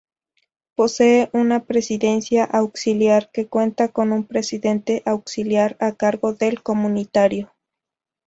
Posee 0.73 1.29
una 1.31 1.65
presidencia 1.65 2.43
auxiliar 2.43 3.29
que 3.31 3.45
cuenta 3.45 3.89
con 3.89 4.11
un 4.13 4.23
Presidente 4.25 5.03
Auxiliar 5.05 5.77
a 5.79 5.91
cargo 5.91 6.33
del 6.33 6.63
comunitario. 6.63 7.53